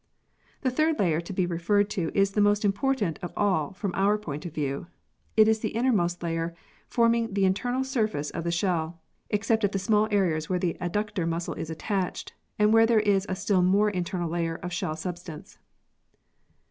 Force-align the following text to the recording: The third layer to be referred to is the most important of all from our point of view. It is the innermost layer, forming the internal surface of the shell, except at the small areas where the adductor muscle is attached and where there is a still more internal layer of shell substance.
The 0.61 0.71
third 0.71 0.97
layer 0.97 1.21
to 1.21 1.31
be 1.31 1.45
referred 1.45 1.87
to 1.91 2.11
is 2.15 2.31
the 2.31 2.41
most 2.41 2.65
important 2.65 3.19
of 3.21 3.31
all 3.37 3.71
from 3.71 3.91
our 3.93 4.17
point 4.17 4.47
of 4.47 4.51
view. 4.55 4.87
It 5.37 5.47
is 5.47 5.59
the 5.59 5.75
innermost 5.75 6.23
layer, 6.23 6.55
forming 6.87 7.35
the 7.35 7.45
internal 7.45 7.83
surface 7.83 8.31
of 8.31 8.43
the 8.43 8.49
shell, 8.51 8.99
except 9.29 9.63
at 9.63 9.73
the 9.73 9.77
small 9.77 10.07
areas 10.09 10.49
where 10.49 10.57
the 10.57 10.75
adductor 10.81 11.27
muscle 11.27 11.53
is 11.53 11.69
attached 11.69 12.33
and 12.57 12.73
where 12.73 12.87
there 12.87 13.01
is 13.01 13.27
a 13.29 13.35
still 13.35 13.61
more 13.61 13.91
internal 13.91 14.31
layer 14.31 14.55
of 14.55 14.73
shell 14.73 14.95
substance. 14.95 15.59